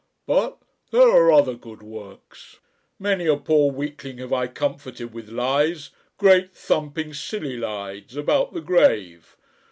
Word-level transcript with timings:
But 0.25 0.57
there 0.89 1.09
are 1.11 1.31
other 1.31 1.53
good 1.53 1.83
works. 1.83 2.57
Many 2.97 3.27
a 3.27 3.37
poor 3.37 3.69
weakling 3.71 4.17
have 4.17 4.33
I 4.33 4.47
comforted 4.47 5.13
with 5.13 5.29
Lies, 5.29 5.91
great 6.17 6.55
thumping, 6.55 7.13
silly 7.13 7.55
Lies, 7.55 8.15
about 8.15 8.51
the 8.51 8.61
grave! 8.61 9.37